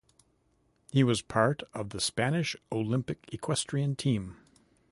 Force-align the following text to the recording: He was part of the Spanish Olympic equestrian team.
He 0.91 1.03
was 1.03 1.21
part 1.21 1.61
of 1.75 1.91
the 1.91 2.01
Spanish 2.01 2.55
Olympic 2.71 3.23
equestrian 3.31 3.95
team. 3.95 4.35